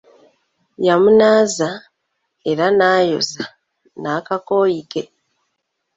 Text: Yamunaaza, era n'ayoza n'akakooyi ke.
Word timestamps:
Yamunaaza, 0.85 1.69
era 2.51 2.65
n'ayoza 2.77 3.43
n'akakooyi 4.01 4.81
ke. 4.91 5.03